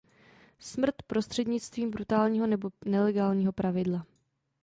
Smrt 0.59 1.01
prostřednictvím 1.07 1.91
brutálního 1.91 2.47
nebo 2.47 2.69
nelegálního 2.85 3.51
pravidla. 3.53 4.05